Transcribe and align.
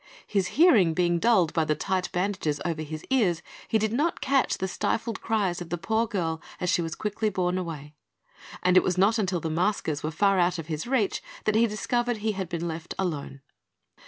His 0.25 0.47
hearing 0.57 0.95
being 0.95 1.19
dulled 1.19 1.53
by 1.53 1.63
the 1.63 1.75
tight 1.75 2.11
bandages 2.11 2.59
over 2.65 2.81
his 2.81 3.05
ears, 3.11 3.43
he 3.67 3.77
did 3.77 3.93
not 3.93 4.19
catch 4.19 4.57
the 4.57 4.67
stifled 4.67 5.21
cries 5.21 5.61
of 5.61 5.69
the 5.69 5.77
poor 5.77 6.07
girl 6.07 6.41
as 6.59 6.71
she 6.71 6.81
was 6.81 6.95
quickly 6.95 7.29
borne 7.29 7.59
away; 7.59 7.93
and 8.63 8.75
it 8.75 8.81
was 8.83 8.97
not 8.97 9.19
until 9.19 9.39
the 9.39 9.51
maskers 9.51 10.01
were 10.01 10.09
far 10.09 10.39
out 10.39 10.57
of 10.57 10.65
his 10.65 10.87
reach 10.87 11.21
that 11.43 11.53
he 11.53 11.67
discovered 11.67 12.17
he 12.17 12.31
had 12.31 12.49
been 12.49 12.67
left 12.67 12.95
alone. 12.97 13.41